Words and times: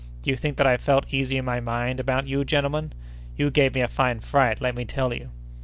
Do 0.23 0.31
you 0.31 0.35
think 0.35 0.57
that 0.57 0.65
I 0.65 0.77
felt 0.77 1.13
easy 1.13 1.37
in 1.37 1.45
my 1.45 1.59
mind 1.59 1.99
about 1.99 2.25
you, 2.25 2.43
gentlemen? 2.43 2.93
You 3.37 3.51
gave 3.51 3.75
me 3.75 3.81
a 3.81 3.87
fine 3.87 4.19
fright, 4.19 4.59
let 4.59 4.73
me 4.73 4.83
tell 4.83 5.13
you!" 5.13 5.29